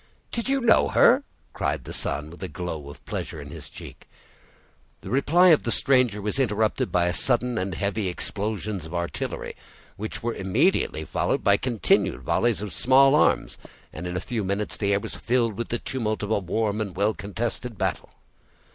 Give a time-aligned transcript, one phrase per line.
[0.31, 1.23] "Did you know her?"
[1.53, 4.09] cried the son, with a glow of pleasure on his cheek.
[5.01, 9.55] The reply of the stranger was interrupted by sudden and heavy explosions of artillery,
[9.97, 13.59] which were immediately followed by continued volleys of small arms,
[13.93, 16.81] and in a few minutes the air was filled with the tumult of a warm
[16.81, 18.09] and well contested battle.